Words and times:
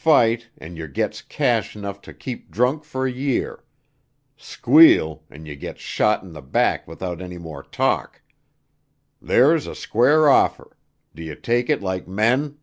Fight 0.00 0.48
an' 0.56 0.76
yer 0.76 0.86
gits 0.88 1.20
cash 1.20 1.76
'nuff 1.76 2.00
to 2.00 2.14
keep 2.14 2.50
drunk 2.50 2.84
fer 2.84 3.06
a 3.06 3.12
year; 3.12 3.62
squeal 4.34 5.24
an' 5.28 5.44
yer 5.44 5.56
gits 5.56 5.82
shot 5.82 6.22
in 6.22 6.32
the 6.32 6.40
back 6.40 6.88
without 6.88 7.20
any 7.20 7.36
more 7.36 7.62
talk. 7.62 8.22
There's 9.20 9.66
a 9.66 9.74
square 9.74 10.30
offer 10.30 10.74
do 11.14 11.22
ye 11.22 11.34
take 11.34 11.68
it 11.68 11.82
like 11.82 12.08
men?" 12.08 12.60